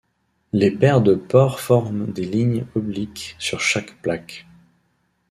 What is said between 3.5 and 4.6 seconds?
chaque plaque.